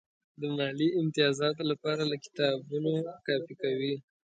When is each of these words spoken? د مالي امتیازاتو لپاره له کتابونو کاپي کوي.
د 0.39 0.41
مالي 0.57 0.89
امتیازاتو 1.01 1.63
لپاره 1.71 2.01
له 2.11 2.15
کتابونو 2.25 2.91
کاپي 3.27 3.55
کوي. 3.63 3.93